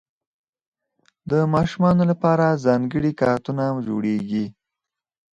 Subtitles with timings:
[1.31, 4.45] د ماشومانو لپاره ځانګړي کارتونونه جوړېږي.